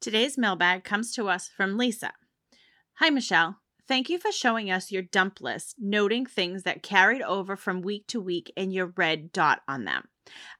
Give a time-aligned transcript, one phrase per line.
[0.00, 2.14] Today's mailbag comes to us from Lisa.
[3.00, 3.58] Hi, Michelle.
[3.86, 8.06] Thank you for showing us your dump list, noting things that carried over from week
[8.06, 10.08] to week and your red dot on them.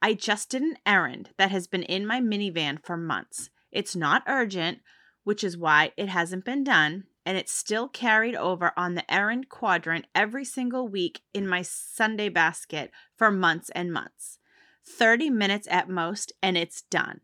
[0.03, 3.49] I just did an errand that has been in my minivan for months.
[3.73, 4.81] It's not urgent,
[5.25, 9.49] which is why it hasn't been done, and it's still carried over on the errand
[9.49, 14.39] quadrant every single week in my Sunday basket for months and months.
[14.85, 17.23] 30 minutes at most, and it's done.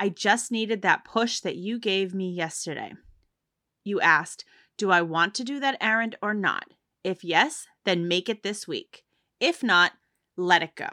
[0.00, 2.92] I just needed that push that you gave me yesterday.
[3.84, 4.44] You asked,
[4.76, 6.66] Do I want to do that errand or not?
[7.02, 9.02] If yes, then make it this week.
[9.40, 9.92] If not,
[10.36, 10.88] let it go.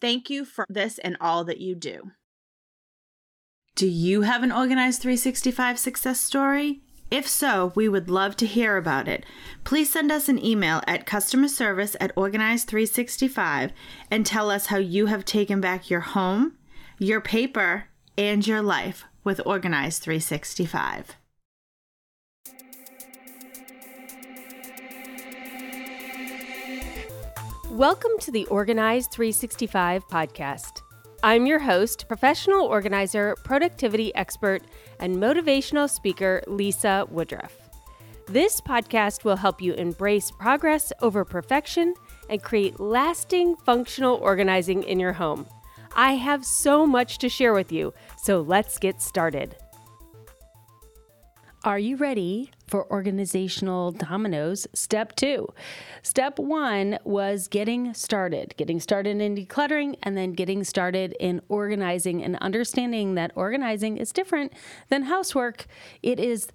[0.00, 2.10] Thank you for this and all that you do.
[3.74, 6.82] Do you have an Organize 365 success story?
[7.12, 9.26] If so, we would love to hear about it.
[9.64, 13.70] Please send us an email at customer service at organize365
[14.10, 16.56] and tell us how you have taken back your home,
[16.98, 17.84] your paper,
[18.18, 21.16] and your life with Organize 365.
[27.70, 30.82] Welcome to the Organize 365 podcast.
[31.22, 34.62] I'm your host, professional organizer, productivity expert,
[35.00, 37.56] and motivational speaker, Lisa Woodruff.
[38.26, 41.94] This podcast will help you embrace progress over perfection
[42.28, 45.46] and create lasting functional organizing in your home.
[45.94, 49.56] I have so much to share with you, so let's get started.
[51.64, 54.66] Are you ready for organizational dominoes?
[54.72, 55.46] Step two.
[56.02, 62.24] Step one was getting started, getting started in decluttering, and then getting started in organizing
[62.24, 64.52] and understanding that organizing is different
[64.88, 65.66] than housework.
[66.02, 66.48] It is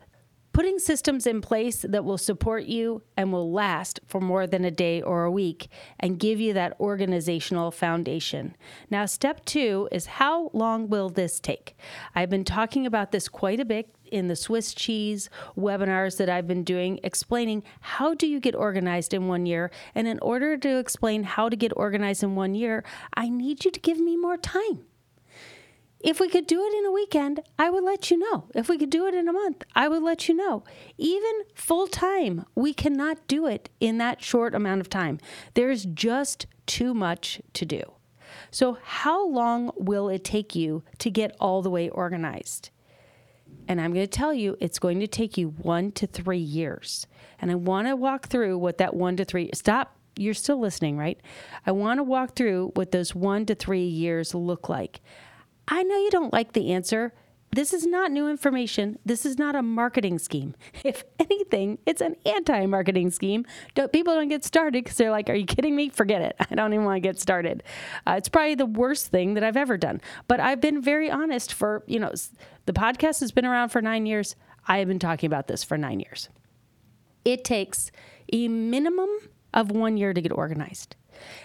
[0.57, 4.71] putting systems in place that will support you and will last for more than a
[4.71, 5.67] day or a week
[5.99, 8.55] and give you that organizational foundation.
[8.89, 11.77] Now, step two is how long will this take?
[12.15, 16.47] I've been talking about this quite a bit in the Swiss cheese webinars that I've
[16.47, 19.69] been doing, explaining how do you get organized in one year.
[19.93, 22.83] And in order to explain how to get organized in one year,
[23.13, 24.87] I need you to give me more time.
[26.07, 28.45] If we could do it in a weekend, I would let you know.
[28.55, 30.63] If we could do it in a month, I would let you know.
[30.97, 35.19] Even full time, we cannot do it in that short amount of time.
[35.53, 37.81] There's just too much to do.
[38.51, 42.69] So, how long will it take you to get all the way organized?
[43.67, 47.05] And I'm going to tell you, it's going to take you one to three years.
[47.41, 50.97] And I want to walk through what that one to three, stop, you're still listening,
[50.97, 51.19] right?
[51.65, 55.01] I want to walk through what those one to three years look like.
[55.67, 57.13] I know you don't like the answer.
[57.51, 58.99] This is not new information.
[59.05, 60.55] This is not a marketing scheme.
[60.83, 63.45] If anything, it's an anti marketing scheme.
[63.73, 65.89] Don't, people don't get started because they're like, Are you kidding me?
[65.89, 66.35] Forget it.
[66.39, 67.63] I don't even want to get started.
[68.05, 70.01] Uh, it's probably the worst thing that I've ever done.
[70.27, 72.11] But I've been very honest for, you know,
[72.65, 74.35] the podcast has been around for nine years.
[74.67, 76.29] I have been talking about this for nine years.
[77.23, 77.91] It takes
[78.31, 79.09] a minimum
[79.53, 80.95] of one year to get organized.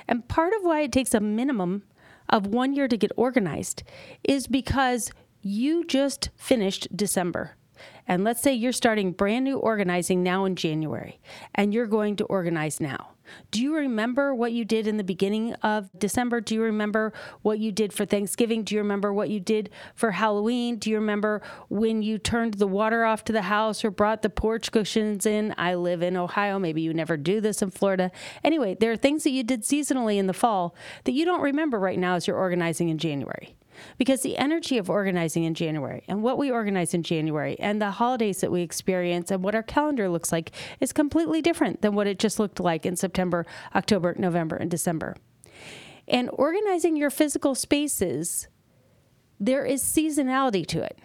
[0.06, 1.84] And part of why it takes a minimum
[2.28, 3.82] of one year to get organized
[4.24, 5.10] is because
[5.42, 7.56] you just finished December.
[8.06, 11.20] And let's say you're starting brand new organizing now in January
[11.54, 13.12] and you're going to organize now.
[13.50, 16.40] Do you remember what you did in the beginning of December?
[16.40, 17.12] Do you remember
[17.42, 18.64] what you did for Thanksgiving?
[18.64, 20.76] Do you remember what you did for Halloween?
[20.76, 24.30] Do you remember when you turned the water off to the house or brought the
[24.30, 25.54] porch cushions in?
[25.56, 26.58] I live in Ohio.
[26.58, 28.10] Maybe you never do this in Florida.
[28.44, 30.74] Anyway, there are things that you did seasonally in the fall
[31.04, 33.54] that you don't remember right now as you're organizing in January
[33.98, 37.92] because the energy of organizing in January and what we organize in January and the
[37.92, 42.06] holidays that we experience and what our calendar looks like is completely different than what
[42.06, 45.16] it just looked like in September, October, November, and December.
[46.08, 48.48] And organizing your physical spaces,
[49.38, 50.98] there is seasonality to it.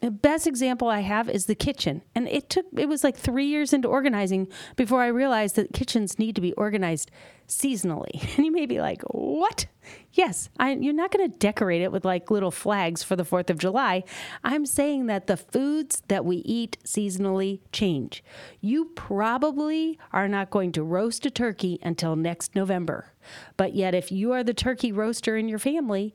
[0.00, 2.02] The best example I have is the kitchen.
[2.14, 6.18] And it took, it was like three years into organizing before I realized that kitchens
[6.18, 7.10] need to be organized
[7.48, 8.22] seasonally.
[8.36, 9.66] And you may be like, what?
[10.12, 13.48] Yes, I, you're not going to decorate it with like little flags for the 4th
[13.48, 14.04] of July.
[14.44, 18.22] I'm saying that the foods that we eat seasonally change.
[18.60, 23.12] You probably are not going to roast a turkey until next November.
[23.56, 26.14] But yet, if you are the turkey roaster in your family,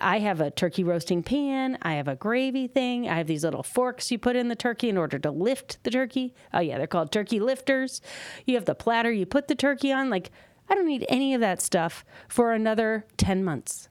[0.00, 3.62] I have a turkey roasting pan, I have a gravy thing, I have these little
[3.62, 6.34] forks you put in the turkey in order to lift the turkey.
[6.52, 8.00] Oh, yeah, they're called turkey lifters.
[8.46, 10.10] You have the platter you put the turkey on.
[10.10, 10.30] Like,
[10.68, 13.88] I don't need any of that stuff for another 10 months.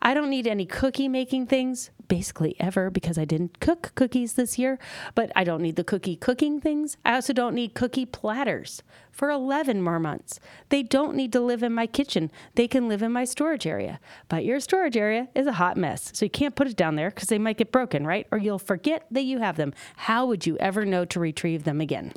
[0.00, 4.58] I don't need any cookie making things, basically ever, because I didn't cook cookies this
[4.58, 4.78] year.
[5.14, 6.96] But I don't need the cookie cooking things.
[7.04, 10.40] I also don't need cookie platters for 11 more months.
[10.70, 14.00] They don't need to live in my kitchen, they can live in my storage area.
[14.28, 16.10] But your storage area is a hot mess.
[16.14, 18.26] So you can't put it down there because they might get broken, right?
[18.32, 19.74] Or you'll forget that you have them.
[19.96, 22.12] How would you ever know to retrieve them again?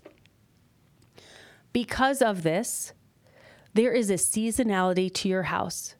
[1.73, 2.94] Because of this,
[3.73, 5.95] there is a seasonality to your house.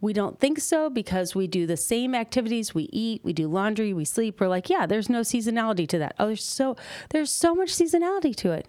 [0.00, 2.74] We don't think so because we do the same activities.
[2.74, 4.40] We eat, we do laundry, we sleep.
[4.40, 6.14] We're like, yeah, there's no seasonality to that.
[6.18, 6.76] Oh, there's so
[7.10, 8.66] there's so much seasonality to it.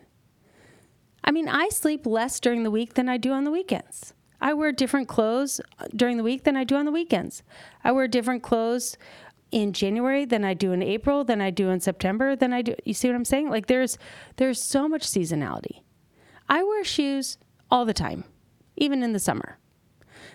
[1.24, 4.14] I mean, I sleep less during the week than I do on the weekends.
[4.42, 7.44] I wear different clothes uh, during the week than I do on the weekends.
[7.84, 8.98] I wear different clothes
[9.52, 12.76] in January than I do in April, than I do in September, than I do.
[12.84, 13.50] You see what I'm saying?
[13.50, 13.98] Like there's
[14.38, 15.82] there's so much seasonality.
[16.50, 17.38] I wear shoes
[17.70, 18.24] all the time,
[18.76, 19.60] even in the summer.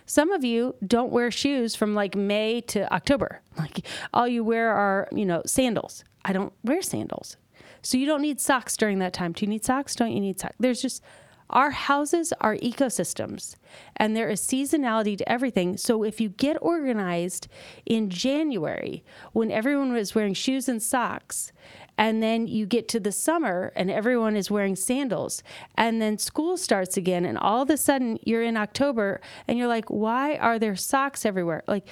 [0.07, 3.43] Some of you don't wear shoes from like May to October.
[3.59, 6.05] Like all you wear are, you know, sandals.
[6.25, 7.37] I don't wear sandals.
[7.83, 9.33] So you don't need socks during that time.
[9.33, 9.95] Do you need socks?
[9.95, 10.57] Don't you need socks?
[10.59, 11.03] There's just
[11.51, 13.55] our houses are ecosystems
[13.97, 15.77] and there is seasonality to everything.
[15.77, 17.49] So if you get organized
[17.85, 21.53] in January when everyone was wearing shoes and socks
[21.99, 25.43] and then you get to the summer and everyone is wearing sandals.
[25.77, 29.69] And then school starts again and all of a sudden you're in October and you're
[29.69, 31.63] like why are there socks everywhere?
[31.67, 31.87] Like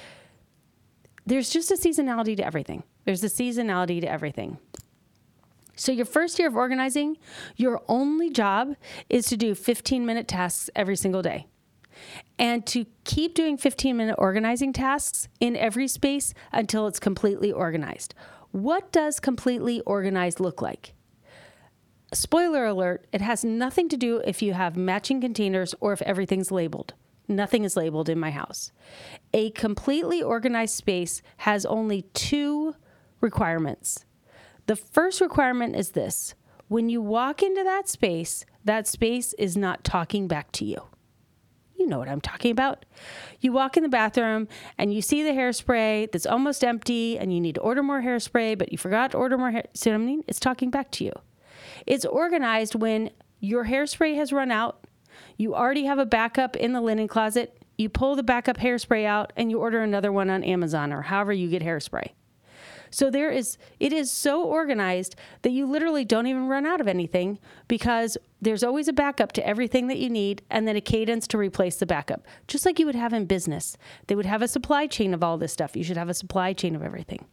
[1.27, 2.83] there's just a seasonality to everything.
[3.05, 4.59] There's a seasonality to everything.
[5.77, 7.17] So your first year of organizing
[7.57, 8.77] your only job
[9.09, 11.47] is to do 15 minute tasks every single day.
[12.39, 18.15] And to keep doing 15 minute organizing tasks in every space until it's completely organized
[18.55, 20.95] what does completely organized look like?
[22.13, 26.53] Spoiler alert, it has nothing to do if you have matching containers or if everything's
[26.53, 26.95] labeled.
[27.27, 28.71] Nothing is labeled in my house.
[29.33, 32.77] A completely organized space has only two
[33.21, 34.05] requirements.
[34.67, 36.37] The first requirement is this
[36.69, 40.81] when you walk into that space, that space is not talking back to you.
[41.85, 42.87] You know what I'm talking about.
[43.41, 44.49] You walk in the bathroom
[44.79, 48.57] and you see the hairspray that's almost empty and you need to order more hairspray,
[48.57, 49.65] but you forgot to order more hair.
[49.75, 50.25] See what I mean?
[50.27, 51.13] It's talking back to you.
[51.87, 53.11] It's organized when
[53.41, 54.83] your hairspray has run out,
[55.37, 59.35] you already have a backup in the linen closet, you pull the backup hairspray out
[59.37, 62.13] and you order another one on Amazon or however you get hairspray.
[62.95, 66.87] So there is it is so organized that you literally don't even run out of
[66.87, 71.27] anything because there's always a backup to everything that you need and then a cadence
[71.29, 72.25] to replace the backup.
[72.47, 73.77] Just like you would have in business.
[74.07, 75.75] They would have a supply chain of all this stuff.
[75.75, 77.27] You should have a supply chain of everything.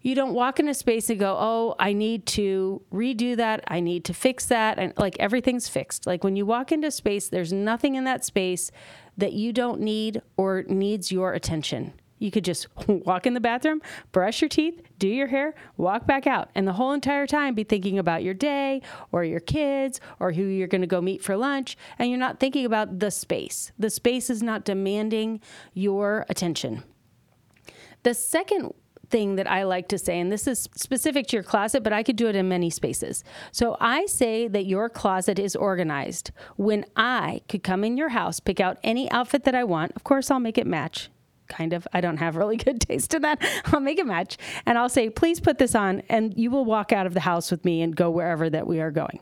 [0.00, 3.62] You don't walk in a space and go, "Oh, I need to redo that.
[3.68, 6.04] I need to fix that." And like everything's fixed.
[6.04, 8.72] Like when you walk into space, there's nothing in that space
[9.16, 11.92] that you don't need or needs your attention.
[12.22, 13.82] You could just walk in the bathroom,
[14.12, 17.64] brush your teeth, do your hair, walk back out, and the whole entire time be
[17.64, 18.80] thinking about your day
[19.10, 21.76] or your kids or who you're going to go meet for lunch.
[21.98, 23.72] And you're not thinking about the space.
[23.76, 25.40] The space is not demanding
[25.74, 26.84] your attention.
[28.04, 28.72] The second
[29.10, 32.04] thing that I like to say, and this is specific to your closet, but I
[32.04, 33.24] could do it in many spaces.
[33.50, 38.40] So I say that your closet is organized when I could come in your house,
[38.40, 39.92] pick out any outfit that I want.
[39.96, 41.10] Of course, I'll make it match
[41.52, 41.86] kind of.
[41.92, 43.44] I don't have really good taste in that.
[43.66, 46.92] I'll make a match and I'll say, please put this on, and you will walk
[46.92, 49.20] out of the house with me and go wherever that we are going.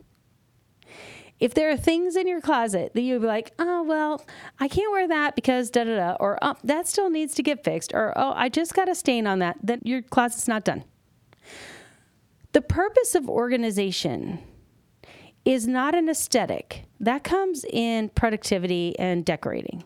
[1.40, 4.22] If there are things in your closet that you'd be like, oh, well,
[4.58, 7.64] I can't wear that because da da da, or oh, that still needs to get
[7.64, 10.84] fixed, or oh, I just got a stain on that, then your closet's not done.
[12.52, 14.40] The purpose of organization
[15.46, 19.84] is not an aesthetic, that comes in productivity and decorating.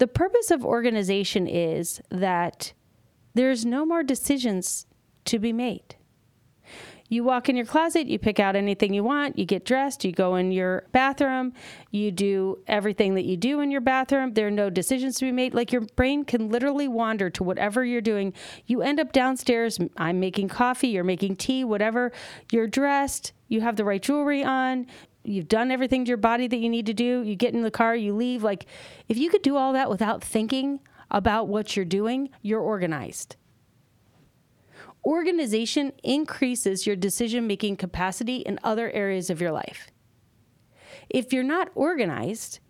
[0.00, 2.72] The purpose of organization is that
[3.34, 4.86] there's no more decisions
[5.26, 5.94] to be made.
[7.10, 10.12] You walk in your closet, you pick out anything you want, you get dressed, you
[10.12, 11.52] go in your bathroom,
[11.90, 14.32] you do everything that you do in your bathroom.
[14.32, 15.52] There are no decisions to be made.
[15.52, 18.32] Like your brain can literally wander to whatever you're doing.
[18.66, 22.10] You end up downstairs, I'm making coffee, you're making tea, whatever.
[22.50, 24.86] You're dressed, you have the right jewelry on,
[25.24, 27.22] you've done everything to your body that you need to do.
[27.22, 28.42] You get in the car, you leave.
[28.42, 28.66] Like,
[29.08, 33.36] if you could do all that without thinking about what you're doing, you're organized.
[35.04, 39.90] Organization increases your decision making capacity in other areas of your life.
[41.08, 42.60] If you're not organized,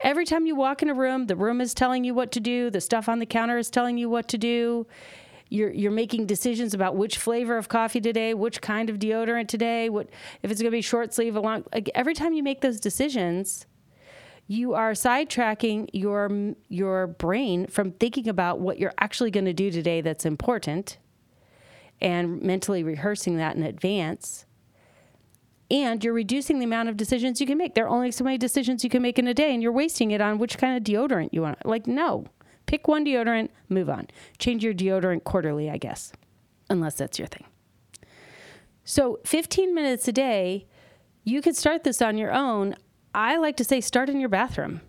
[0.00, 2.68] every time you walk in a room, the room is telling you what to do,
[2.68, 4.86] the stuff on the counter is telling you what to do
[5.48, 9.88] you're you're making decisions about which flavor of coffee today, which kind of deodorant today,
[9.88, 10.08] what
[10.42, 11.64] if it's going to be short sleeve, long.
[11.72, 13.66] Like every time you make those decisions,
[14.46, 19.70] you are sidetracking your your brain from thinking about what you're actually going to do
[19.70, 20.98] today that's important
[22.00, 24.44] and mentally rehearsing that in advance.
[25.70, 27.74] And you're reducing the amount of decisions you can make.
[27.74, 30.12] There are only so many decisions you can make in a day and you're wasting
[30.12, 31.64] it on which kind of deodorant you want.
[31.66, 32.26] Like no
[32.68, 34.06] pick one deodorant move on.
[34.38, 36.12] Change your deodorant quarterly i guess
[36.70, 37.46] unless that's your thing.
[38.84, 40.66] So 15 minutes a day
[41.24, 42.76] you could start this on your own.
[43.14, 44.82] I like to say start in your bathroom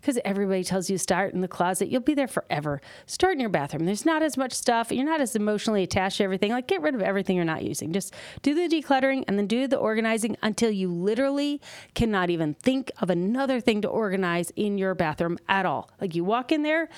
[0.00, 1.88] because everybody tells you start in the closet.
[1.88, 2.80] You'll be there forever.
[3.06, 3.84] Start in your bathroom.
[3.84, 4.90] There's not as much stuff.
[4.90, 6.52] You're not as emotionally attached to everything.
[6.52, 7.92] Like, get rid of everything you're not using.
[7.92, 11.60] Just do the decluttering and then do the organizing until you literally
[11.94, 15.90] cannot even think of another thing to organize in your bathroom at all.
[16.00, 16.88] Like, you walk in there,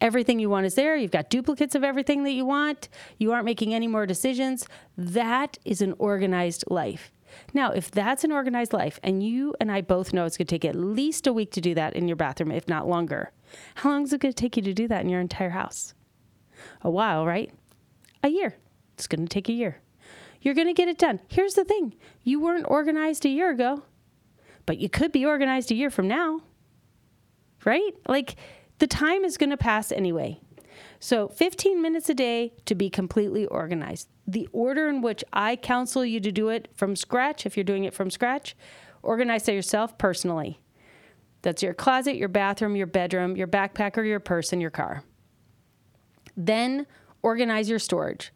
[0.00, 0.96] everything you want is there.
[0.96, 2.88] You've got duplicates of everything that you want.
[3.18, 4.66] You aren't making any more decisions.
[4.96, 7.12] That is an organized life.
[7.54, 10.54] Now, if that's an organized life, and you and I both know it's going to
[10.54, 13.32] take at least a week to do that in your bathroom, if not longer,
[13.76, 15.94] how long is it going to take you to do that in your entire house?
[16.82, 17.52] A while, right?
[18.22, 18.56] A year.
[18.94, 19.80] It's going to take a year.
[20.42, 21.20] You're going to get it done.
[21.28, 23.82] Here's the thing you weren't organized a year ago,
[24.66, 26.40] but you could be organized a year from now,
[27.64, 27.92] right?
[28.08, 28.36] Like
[28.78, 30.40] the time is going to pass anyway.
[31.02, 34.08] So, 15 minutes a day to be completely organized.
[34.26, 37.84] The order in which I counsel you to do it from scratch, if you're doing
[37.84, 38.54] it from scratch,
[39.02, 40.60] organize it yourself personally.
[41.40, 45.02] That's your closet, your bathroom, your bedroom, your backpack or your purse, and your car.
[46.36, 46.86] Then
[47.22, 48.30] organize your storage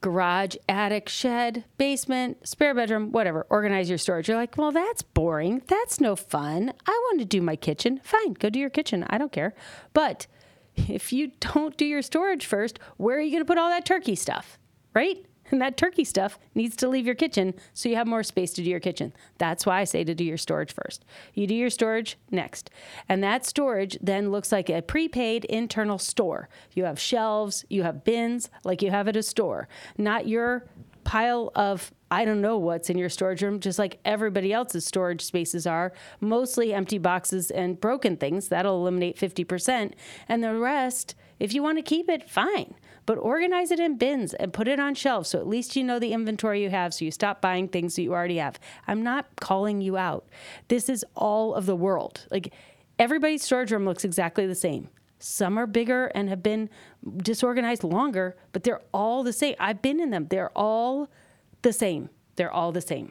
[0.00, 3.46] garage, attic, shed, basement, spare bedroom, whatever.
[3.48, 4.28] Organize your storage.
[4.28, 5.62] You're like, well, that's boring.
[5.66, 6.74] That's no fun.
[6.86, 8.00] I want to do my kitchen.
[8.04, 9.06] Fine, go do your kitchen.
[9.08, 9.54] I don't care.
[9.94, 10.26] But
[10.76, 13.86] if you don't do your storage first, where are you going to put all that
[13.86, 14.58] turkey stuff?
[14.94, 15.24] Right?
[15.50, 18.62] And that turkey stuff needs to leave your kitchen so you have more space to
[18.62, 19.12] do your kitchen.
[19.38, 21.04] That's why I say to do your storage first.
[21.34, 22.70] You do your storage next.
[23.08, 26.48] And that storage then looks like a prepaid internal store.
[26.72, 30.66] You have shelves, you have bins like you have at a store, not your
[31.04, 35.20] pile of I don't know what's in your storage room, just like everybody else's storage
[35.20, 38.46] spaces are, mostly empty boxes and broken things.
[38.46, 39.94] That'll eliminate 50%.
[40.28, 42.76] And the rest, if you want to keep it, fine.
[43.04, 45.98] But organize it in bins and put it on shelves so at least you know
[45.98, 48.60] the inventory you have so you stop buying things that you already have.
[48.86, 50.24] I'm not calling you out.
[50.68, 52.28] This is all of the world.
[52.30, 52.54] Like
[52.96, 54.88] everybody's storage room looks exactly the same.
[55.18, 56.70] Some are bigger and have been
[57.16, 59.56] disorganized longer, but they're all the same.
[59.58, 60.28] I've been in them.
[60.28, 61.10] They're all
[61.64, 62.10] the same.
[62.36, 63.10] They're all the same.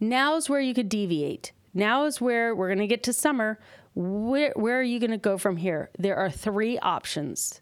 [0.00, 1.52] Now's where you could deviate.
[1.72, 3.58] Now is where we're going to get to summer.
[3.94, 5.90] Where, where are you going to go from here?
[5.98, 7.60] There are three options.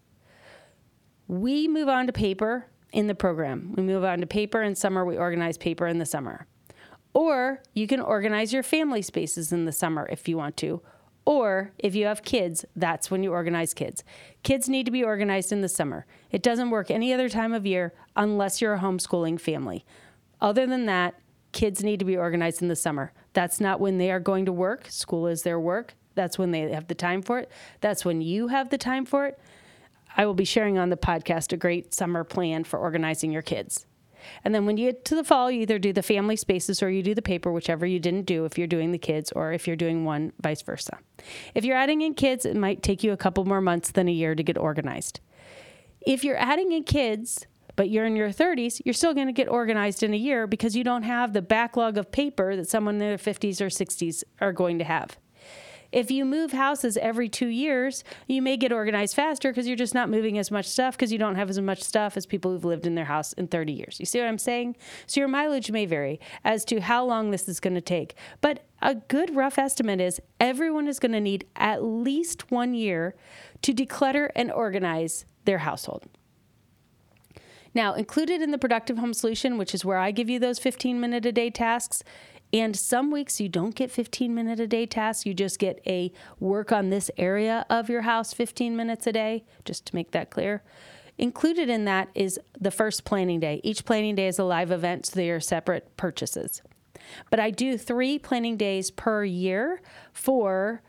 [1.27, 3.73] We move on to paper in the program.
[3.75, 5.05] We move on to paper in summer.
[5.05, 6.47] We organize paper in the summer.
[7.13, 10.81] Or you can organize your family spaces in the summer if you want to,
[11.25, 14.03] or if you have kids, that's when you organize kids.
[14.43, 16.05] Kids need to be organized in the summer.
[16.31, 19.85] It doesn't work any other time of year unless you're a homeschooling family.
[20.41, 21.15] Other than that,
[21.53, 23.13] kids need to be organized in the summer.
[23.31, 24.87] That's not when they are going to work.
[24.89, 25.95] School is their work.
[26.15, 27.49] That's when they have the time for it.
[27.79, 29.39] That's when you have the time for it.
[30.15, 33.85] I will be sharing on the podcast a great summer plan for organizing your kids.
[34.43, 36.89] And then when you get to the fall, you either do the family spaces or
[36.89, 39.67] you do the paper, whichever you didn't do if you're doing the kids or if
[39.67, 40.97] you're doing one, vice versa.
[41.55, 44.11] If you're adding in kids, it might take you a couple more months than a
[44.11, 45.19] year to get organized.
[46.01, 49.47] If you're adding in kids, but you're in your 30s, you're still going to get
[49.47, 52.99] organized in a year because you don't have the backlog of paper that someone in
[52.99, 55.17] their 50s or 60s are going to have.
[55.93, 59.93] If you move houses every two years, you may get organized faster because you're just
[59.93, 62.65] not moving as much stuff because you don't have as much stuff as people who've
[62.65, 63.99] lived in their house in 30 years.
[63.99, 64.75] You see what I'm saying?
[65.05, 68.15] So your mileage may vary as to how long this is going to take.
[68.41, 73.13] But a good rough estimate is everyone is going to need at least one year
[73.61, 76.07] to declutter and organize their household.
[77.75, 80.99] Now, included in the Productive Home Solution, which is where I give you those 15
[80.99, 82.03] minute a day tasks,
[82.53, 86.13] and some weeks you don't get 15 minute a day tasks, you just get a
[86.39, 90.29] work on this area of your house 15 minutes a day, just to make that
[90.29, 90.61] clear.
[91.17, 93.59] Included in that is the first planning day.
[93.63, 96.61] Each planning day is a live event, so they are separate purchases.
[97.29, 99.81] But I do three planning days per year
[100.11, 100.81] for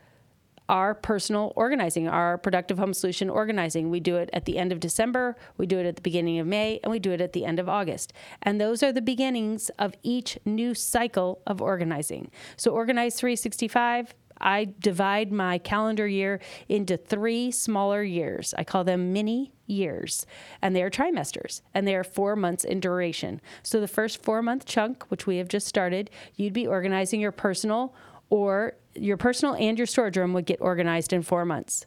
[0.68, 3.90] our personal organizing, our productive home solution organizing.
[3.90, 6.46] We do it at the end of December, we do it at the beginning of
[6.46, 8.12] May, and we do it at the end of August.
[8.42, 12.30] And those are the beginnings of each new cycle of organizing.
[12.56, 14.14] So, Organize 365.
[14.40, 18.52] I divide my calendar year into three smaller years.
[18.58, 20.26] I call them mini years,
[20.60, 23.40] and they are trimesters, and they are four months in duration.
[23.62, 27.32] So, the first four month chunk, which we have just started, you'd be organizing your
[27.32, 27.94] personal
[28.28, 31.86] or your personal and your storage room would get organized in four months.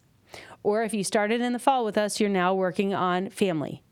[0.63, 3.83] Or if you started in the fall with us, you're now working on family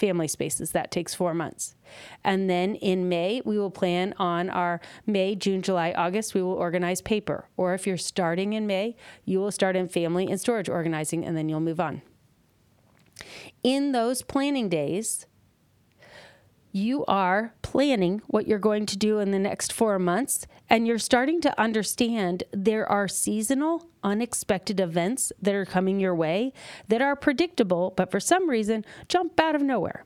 [0.00, 0.72] family spaces.
[0.72, 1.76] That takes four months.
[2.24, 6.54] And then in May, we will plan on our May, June, July, August, we will
[6.54, 7.48] organize paper.
[7.56, 11.36] Or if you're starting in May, you will start in family and storage organizing and
[11.36, 12.00] then you'll move on.
[13.62, 15.26] In those planning days,
[16.72, 20.98] you are planning what you're going to do in the next four months, and you're
[20.98, 26.52] starting to understand there are seasonal, unexpected events that are coming your way
[26.88, 30.04] that are predictable, but for some reason jump out of nowhere.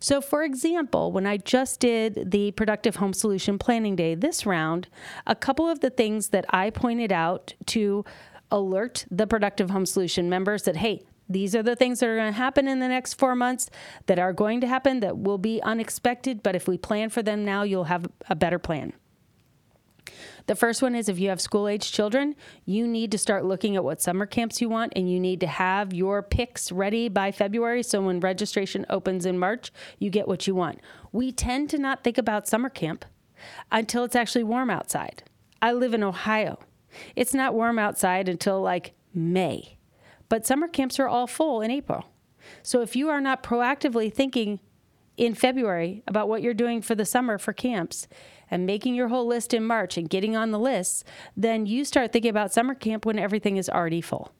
[0.00, 4.88] So, for example, when I just did the Productive Home Solution Planning Day this round,
[5.26, 8.04] a couple of the things that I pointed out to
[8.50, 12.32] alert the Productive Home Solution members that, hey, these are the things that are going
[12.32, 13.70] to happen in the next four months
[14.06, 17.44] that are going to happen that will be unexpected, but if we plan for them
[17.44, 18.92] now, you'll have a better plan.
[20.46, 23.76] The first one is if you have school age children, you need to start looking
[23.76, 27.32] at what summer camps you want and you need to have your picks ready by
[27.32, 27.82] February.
[27.82, 30.80] So when registration opens in March, you get what you want.
[31.12, 33.06] We tend to not think about summer camp
[33.72, 35.22] until it's actually warm outside.
[35.62, 36.58] I live in Ohio.
[37.16, 39.78] It's not warm outside until like May.
[40.28, 42.06] But summer camps are all full in April.
[42.62, 44.60] So if you are not proactively thinking
[45.16, 48.08] in February about what you're doing for the summer for camps
[48.50, 51.04] and making your whole list in March and getting on the lists,
[51.36, 54.32] then you start thinking about summer camp when everything is already full.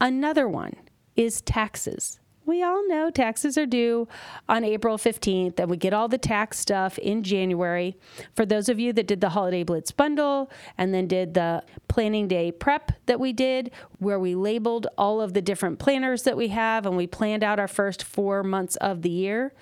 [0.00, 0.74] Another one
[1.14, 4.06] is taxes we all know taxes are due
[4.48, 7.96] on April 15th, and we get all the tax stuff in January.
[8.34, 12.28] For those of you that did the Holiday Blitz bundle and then did the planning
[12.28, 16.48] day prep that we did, where we labeled all of the different planners that we
[16.48, 19.52] have and we planned out our first four months of the year,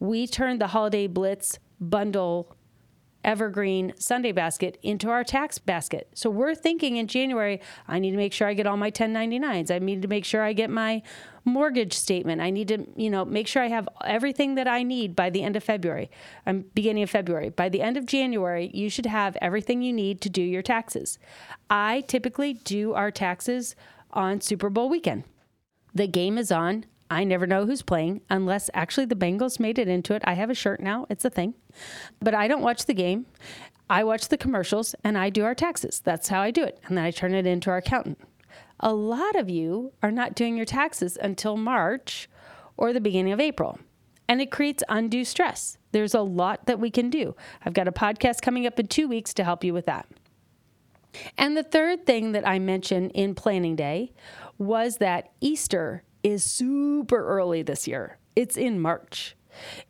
[0.00, 2.56] we turned the Holiday Blitz bundle
[3.24, 6.08] evergreen Sunday basket into our tax basket.
[6.14, 9.70] So we're thinking in January, I need to make sure I get all my 1099s.
[9.70, 11.02] I need to make sure I get my
[11.44, 12.40] mortgage statement.
[12.40, 15.42] I need to, you know, make sure I have everything that I need by the
[15.42, 16.10] end of February.
[16.46, 17.50] I'm um, beginning of February.
[17.50, 21.18] By the end of January, you should have everything you need to do your taxes.
[21.68, 23.76] I typically do our taxes
[24.12, 25.24] on Super Bowl weekend.
[25.94, 26.86] The game is on.
[27.10, 30.22] I never know who's playing unless actually the Bengals made it into it.
[30.24, 31.54] I have a shirt now, it's a thing.
[32.20, 33.26] But I don't watch the game.
[33.88, 36.00] I watch the commercials and I do our taxes.
[36.00, 36.80] That's how I do it.
[36.86, 38.18] And then I turn it into our accountant.
[38.80, 42.28] A lot of you are not doing your taxes until March
[42.76, 43.78] or the beginning of April.
[44.26, 45.76] And it creates undue stress.
[45.92, 47.36] There's a lot that we can do.
[47.64, 50.06] I've got a podcast coming up in two weeks to help you with that.
[51.36, 54.12] And the third thing that I mentioned in Planning Day
[54.58, 58.18] was that Easter is super early this year.
[58.34, 59.36] It's in March.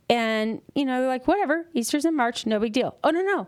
[0.09, 2.97] And, you know, they're like, whatever, Easter's in March, no big deal.
[3.03, 3.47] Oh, no, no,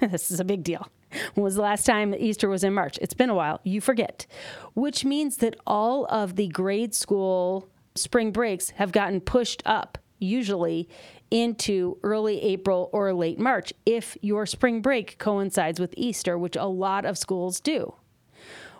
[0.08, 0.86] this is a big deal.
[1.34, 2.98] When was the last time Easter was in March?
[3.00, 3.60] It's been a while.
[3.64, 4.26] You forget.
[4.74, 10.88] Which means that all of the grade school spring breaks have gotten pushed up, usually
[11.30, 16.66] into early April or late March, if your spring break coincides with Easter, which a
[16.66, 17.94] lot of schools do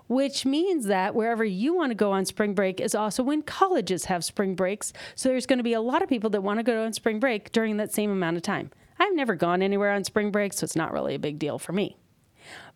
[0.07, 4.07] which means that wherever you want to go on spring break is also when colleges
[4.07, 4.93] have spring breaks.
[5.15, 7.19] So there's going to be a lot of people that want to go on spring
[7.19, 8.71] break during that same amount of time.
[8.99, 11.73] I've never gone anywhere on spring break, so it's not really a big deal for
[11.73, 11.97] me.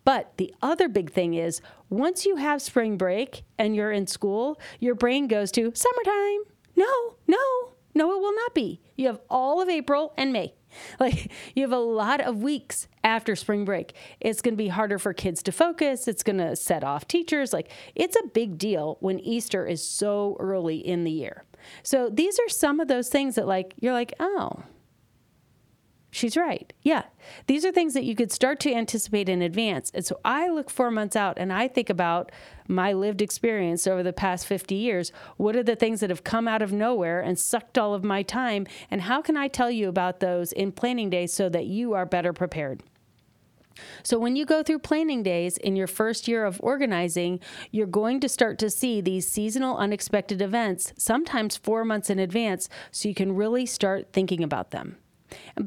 [0.03, 4.59] But the other big thing is once you have spring break and you're in school,
[4.79, 6.39] your brain goes to summertime.
[6.75, 8.79] No, no, no, it will not be.
[8.95, 10.53] You have all of April and May.
[10.99, 13.93] Like you have a lot of weeks after spring break.
[14.19, 16.07] It's going to be harder for kids to focus.
[16.07, 17.53] It's going to set off teachers.
[17.53, 21.43] Like it's a big deal when Easter is so early in the year.
[21.83, 24.63] So these are some of those things that like you're like, "Oh,
[26.11, 26.73] She's right.
[26.81, 27.03] Yeah.
[27.45, 29.91] These are things that you could start to anticipate in advance.
[29.93, 32.31] And so I look four months out and I think about
[32.67, 35.11] my lived experience over the past 50 years.
[35.37, 38.23] What are the things that have come out of nowhere and sucked all of my
[38.23, 38.65] time?
[38.89, 42.05] And how can I tell you about those in planning days so that you are
[42.05, 42.81] better prepared?
[44.03, 47.39] So, when you go through planning days in your first year of organizing,
[47.71, 52.67] you're going to start to see these seasonal unexpected events, sometimes four months in advance,
[52.91, 54.97] so you can really start thinking about them.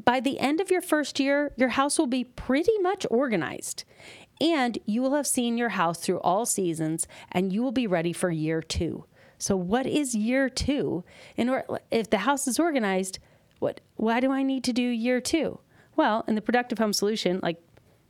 [0.03, 3.83] By the end of your first year, your house will be pretty much organized.
[4.41, 8.13] And you will have seen your house through all seasons and you will be ready
[8.13, 9.05] for year two.
[9.37, 11.03] So, what is year two?
[11.35, 13.19] In or, if the house is organized,
[13.59, 15.59] what why do I need to do year two?
[15.95, 17.61] Well, in the productive home solution, like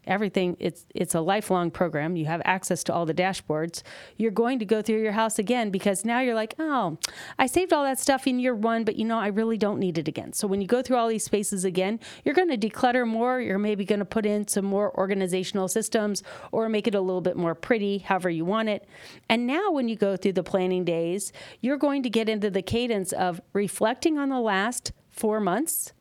[0.07, 2.15] everything it's it's a lifelong program.
[2.15, 3.83] You have access to all the dashboards.
[4.17, 6.97] You're going to go through your house again because now you're like oh
[7.39, 9.97] i saved all that stuff in year one but you know i really don't need
[9.97, 10.33] it again.
[10.33, 13.39] So when you go through all these spaces again you're going to declutter more.
[13.39, 17.21] You're maybe going to put in some more organizational systems or make it a little
[17.21, 18.87] bit more pretty however you want it.
[19.29, 22.61] And now when you go through the planning days you're going to get into the
[22.61, 25.93] cadence of reflecting on the last four months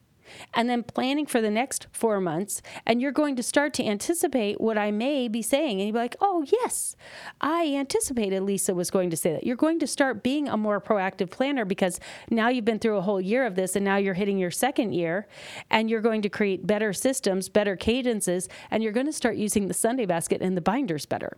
[0.54, 2.62] and then planning for the next four months.
[2.86, 5.80] And you're going to start to anticipate what I may be saying.
[5.80, 6.96] And you'll be like, oh, yes,
[7.40, 9.44] I anticipated Lisa was going to say that.
[9.44, 13.02] You're going to start being a more proactive planner because now you've been through a
[13.02, 15.26] whole year of this and now you're hitting your second year
[15.70, 19.68] and you're going to create better systems, better cadences, and you're going to start using
[19.68, 21.36] the Sunday basket and the binders better.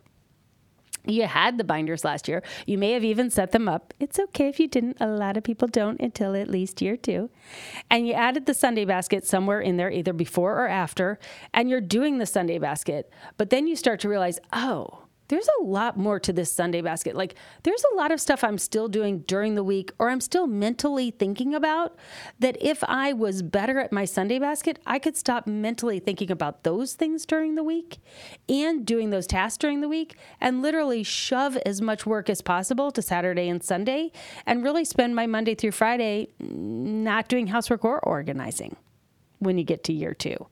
[1.07, 2.43] You had the binders last year.
[2.65, 3.93] You may have even set them up.
[3.99, 4.97] It's okay if you didn't.
[4.99, 7.29] A lot of people don't until at least year two.
[7.89, 11.19] And you added the Sunday basket somewhere in there, either before or after,
[11.53, 13.11] and you're doing the Sunday basket.
[13.37, 17.15] But then you start to realize, oh, there's a lot more to this Sunday basket.
[17.15, 20.47] Like, there's a lot of stuff I'm still doing during the week or I'm still
[20.47, 21.97] mentally thinking about
[22.39, 26.63] that if I was better at my Sunday basket, I could stop mentally thinking about
[26.63, 27.97] those things during the week
[28.47, 32.91] and doing those tasks during the week and literally shove as much work as possible
[32.91, 34.11] to Saturday and Sunday
[34.45, 38.75] and really spend my Monday through Friday not doing housework or organizing
[39.39, 40.47] when you get to year two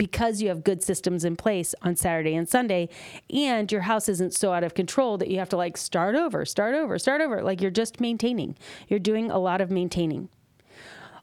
[0.00, 2.88] because you have good systems in place on Saturday and Sunday,
[3.28, 6.46] and your house isn't so out of control that you have to like start over,
[6.46, 7.42] start over, start over.
[7.42, 8.56] Like you're just maintaining.
[8.88, 10.30] You're doing a lot of maintaining.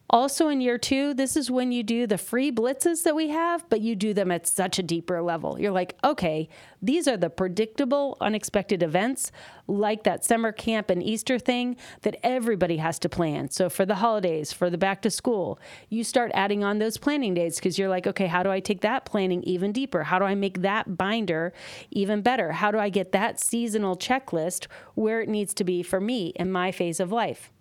[0.10, 3.70] Also, in year two, this is when you do the free blitzes that we have,
[3.70, 5.60] but you do them at such a deeper level.
[5.60, 6.48] You're like, okay,
[6.82, 9.34] these are the predictable, unexpected events,
[9.68, 13.50] like that summer camp and Easter thing that everybody has to plan.
[13.50, 17.34] So, for the holidays, for the back to school, you start adding on those planning
[17.34, 20.04] days because you're like, okay, how do I take that planning even deeper?
[20.04, 21.52] How do I make that binder
[21.92, 22.54] even better?
[22.54, 26.50] How do I get that seasonal checklist where it needs to be for me in
[26.50, 27.52] my phase of life?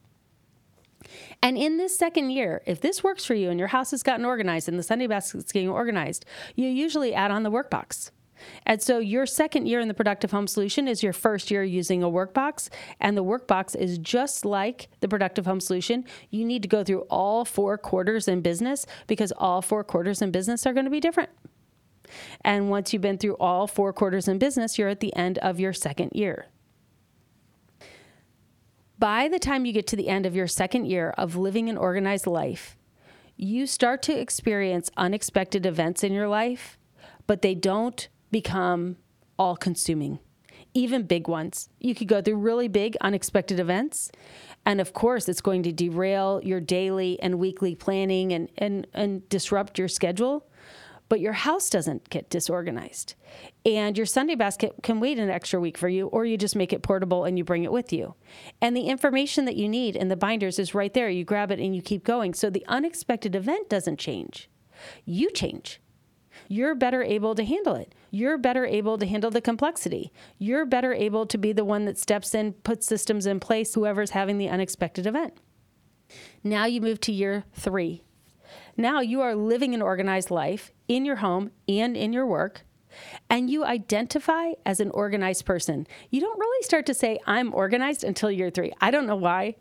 [1.42, 4.24] And in this second year, if this works for you and your house has gotten
[4.24, 8.10] organized and the Sunday basket's getting organized, you usually add on the workbox.
[8.64, 12.02] And so your second year in the productive home solution is your first year using
[12.02, 12.68] a workbox.
[13.00, 16.04] And the workbox is just like the productive home solution.
[16.30, 20.30] You need to go through all four quarters in business because all four quarters in
[20.30, 21.30] business are going to be different.
[22.42, 25.58] And once you've been through all four quarters in business, you're at the end of
[25.58, 26.46] your second year
[28.98, 31.76] by the time you get to the end of your second year of living an
[31.76, 32.76] organized life,
[33.36, 36.78] you start to experience unexpected events in your life,
[37.26, 38.96] but they don't become
[39.38, 40.18] all consuming,
[40.72, 41.68] even big ones.
[41.78, 44.10] You could go through really big, unexpected events.
[44.64, 49.28] And of course, it's going to derail your daily and weekly planning and, and, and
[49.28, 50.46] disrupt your schedule
[51.08, 53.14] but your house doesn't get disorganized.
[53.64, 56.72] And your Sunday basket can wait an extra week for you, or you just make
[56.72, 58.14] it portable and you bring it with you.
[58.60, 61.08] And the information that you need in the binders is right there.
[61.08, 62.34] You grab it and you keep going.
[62.34, 64.48] So the unexpected event doesn't change.
[65.04, 65.80] You change.
[66.48, 67.94] You're better able to handle it.
[68.10, 70.12] You're better able to handle the complexity.
[70.38, 74.10] You're better able to be the one that steps in, puts systems in place, whoever's
[74.10, 75.38] having the unexpected event.
[76.44, 78.02] Now you move to year three.
[78.76, 82.62] Now you are living an organized life in your home and in your work,
[83.28, 85.86] and you identify as an organized person.
[86.10, 88.72] You don't really start to say, I'm organized until year three.
[88.80, 89.56] I don't know why.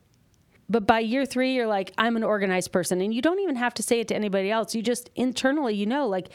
[0.68, 3.00] But by year three, you're like, I'm an organized person.
[3.02, 4.74] And you don't even have to say it to anybody else.
[4.74, 6.30] You just internally, you know, like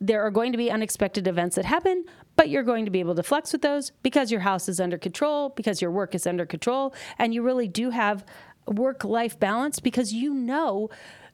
[0.00, 2.04] there are going to be unexpected events that happen,
[2.36, 4.98] but you're going to be able to flex with those because your house is under
[4.98, 8.24] control, because your work is under control, and you really do have
[8.66, 10.88] work life balance because you know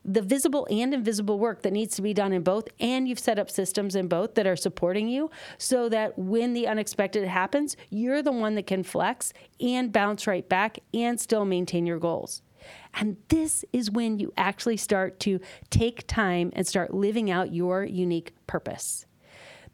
[0.09, 3.39] the visible and invisible work that needs to be done in both, and you've set
[3.39, 8.23] up systems in both that are supporting you so that when the unexpected happens, you're
[8.23, 12.43] the one that can flex and bounce right back and still maintain your goals.
[12.95, 15.41] And this is when you actually start to
[15.71, 19.07] take time and start living out your unique purpose.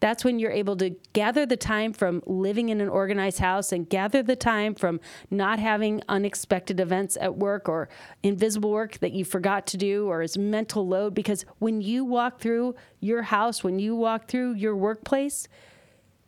[0.05, 3.89] That's when you're able to gather the time from living in an organized house and
[3.89, 7.89] gather the time from not having unexpected events at work or
[8.23, 11.15] invisible work that you forgot to do or is mental load.
[11.15, 15.49] Because when you walk through your house, when you walk through your workplace,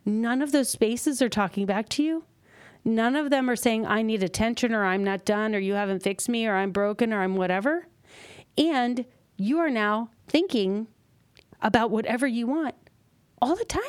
[0.05, 2.23] none of those spaces are talking back to you.
[2.83, 6.01] None of them are saying, I need attention or I'm not done or you haven't
[6.01, 7.85] fixed me or I'm broken or I'm whatever.
[8.57, 9.05] And
[9.37, 10.87] you are now thinking
[11.61, 12.73] about whatever you want
[13.41, 13.81] all the time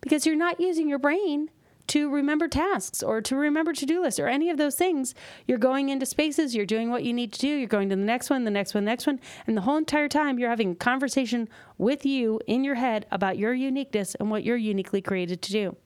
[0.00, 1.50] because you're not using your brain
[1.88, 5.14] to remember tasks or to remember to do lists or any of those things.
[5.46, 8.02] You're going into spaces, you're doing what you need to do, you're going to the
[8.02, 9.20] next one, the next one, the next one.
[9.46, 13.36] And the whole entire time, you're having a conversation with you in your head about
[13.36, 15.76] your uniqueness and what you're uniquely created to do.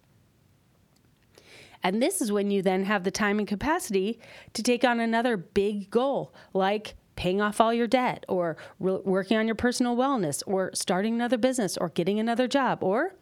[1.82, 4.18] And this is when you then have the time and capacity
[4.54, 9.36] to take on another big goal, like paying off all your debt, or re- working
[9.36, 13.14] on your personal wellness, or starting another business, or getting another job, or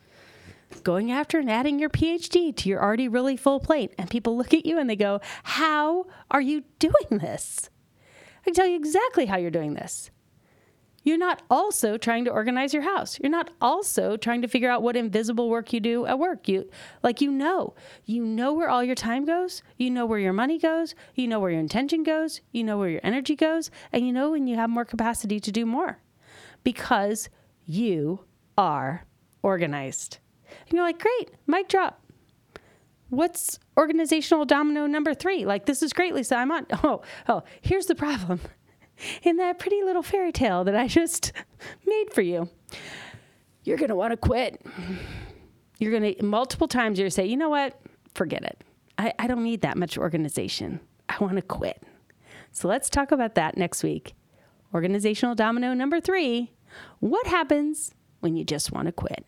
[0.83, 3.95] going after and adding your PhD to your already really full plate.
[3.97, 7.71] And people look at you and they go, How are you doing this?
[8.41, 10.11] I can tell you exactly how you're doing this.
[11.05, 13.21] You're not also trying to organize your house.
[13.21, 16.49] You're not also trying to figure out what invisible work you do at work.
[16.49, 16.69] You
[17.03, 17.75] like you know.
[18.07, 21.39] You know where all your time goes, you know where your money goes, you know
[21.39, 24.57] where your intention goes, you know where your energy goes, and you know when you
[24.57, 25.99] have more capacity to do more.
[26.65, 27.29] Because
[27.67, 28.21] you
[28.57, 29.05] are
[29.43, 30.19] organized.
[30.67, 32.01] And you're like, "Great, mic drop."
[33.11, 35.45] What's organizational domino number 3?
[35.45, 36.37] Like this is great, Lisa.
[36.37, 36.67] I'm on.
[36.83, 38.41] Oh, oh, here's the problem
[39.23, 41.33] in that pretty little fairy tale that I just
[41.87, 42.49] made for you.
[43.65, 44.65] You're going to want to quit.
[45.79, 47.81] You're going to, multiple times, you're going to say, you know what?
[48.15, 48.63] Forget it.
[48.99, 50.81] I, I don't need that much organization.
[51.09, 51.83] I want to quit.
[52.53, 54.15] So let's talk about that next week.
[54.73, 56.51] Organizational domino number three
[57.01, 59.25] what happens when you just want to quit?